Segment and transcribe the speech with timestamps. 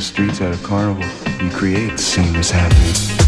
[0.00, 1.04] the streets at a carnival.
[1.44, 3.19] You create the same as happening.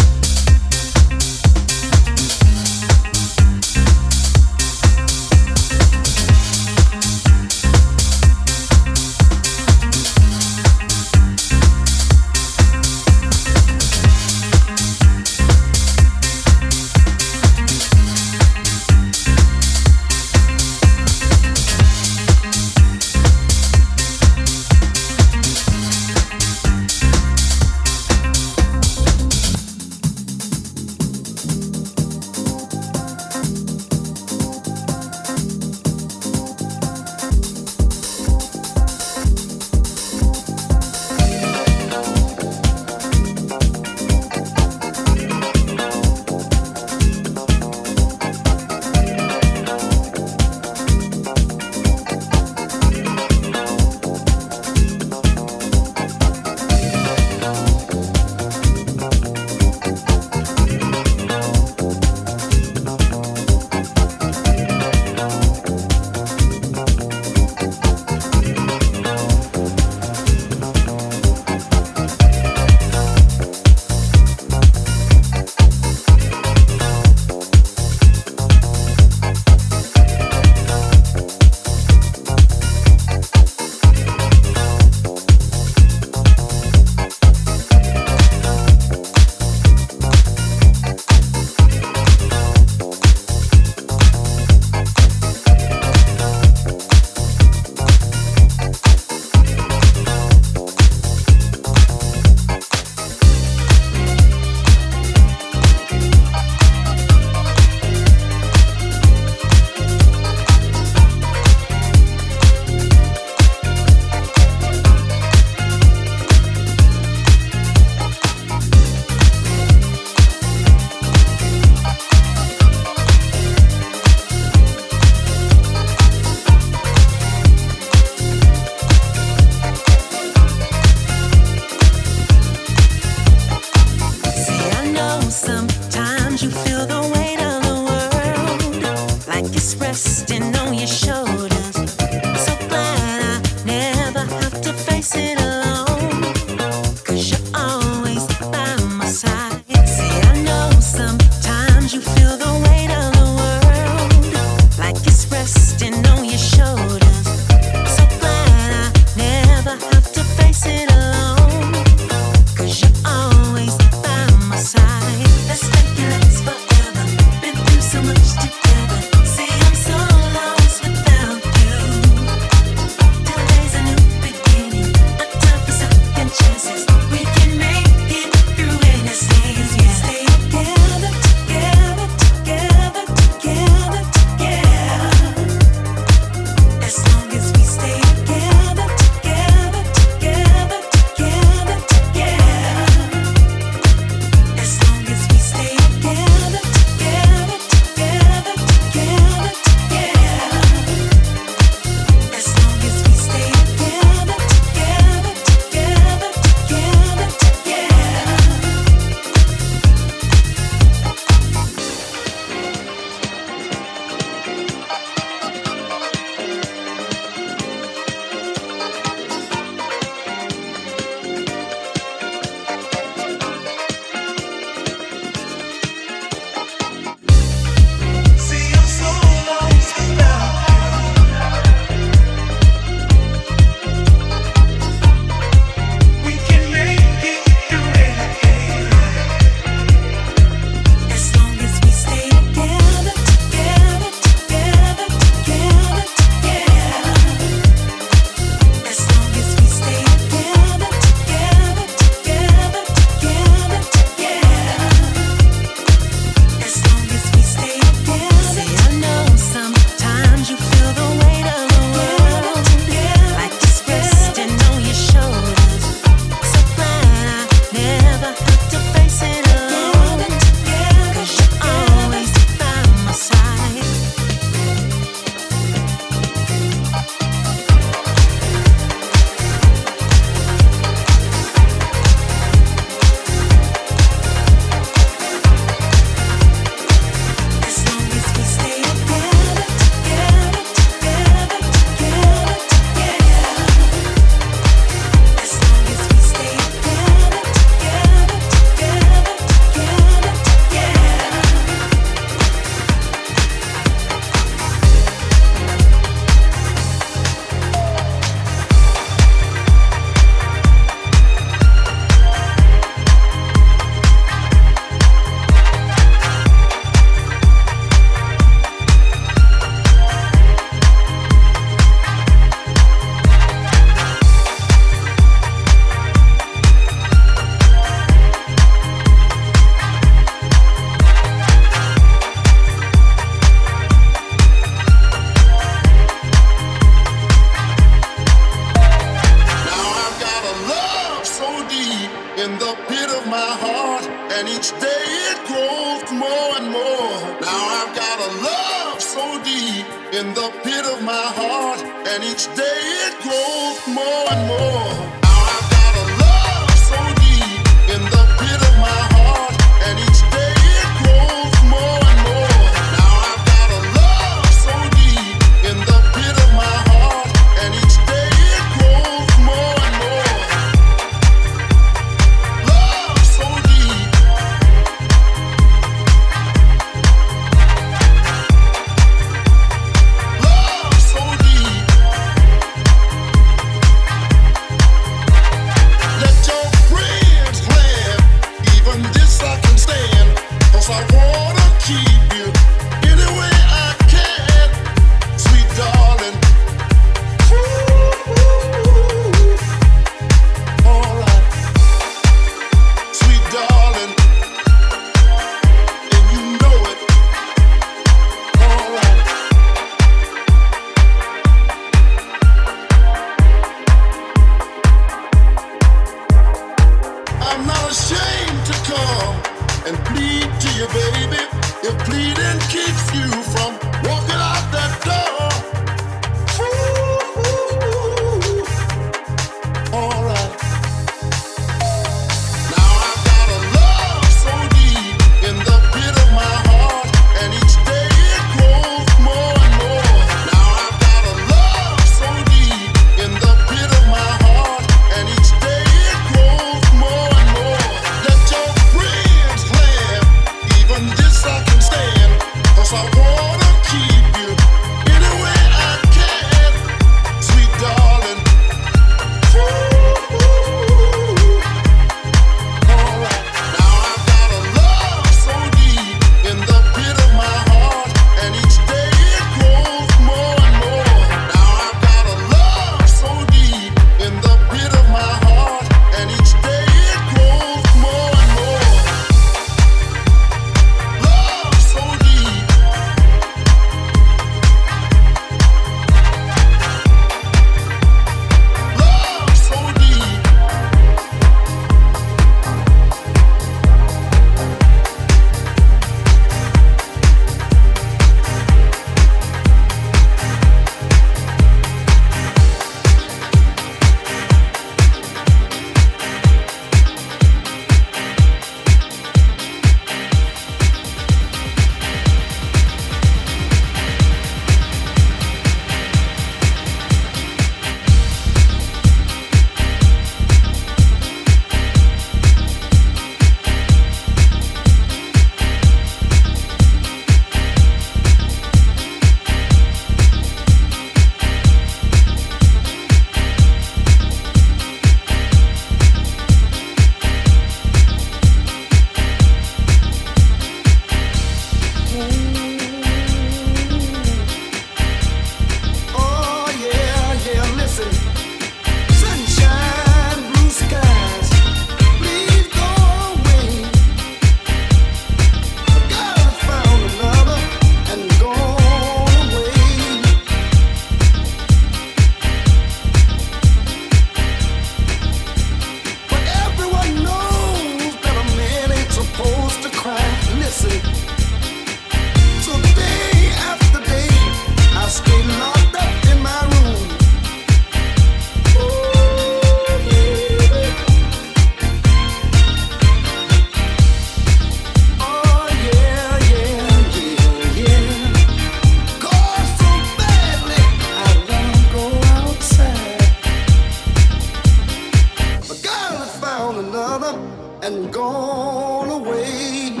[596.81, 597.37] another
[597.83, 600.00] and gone away.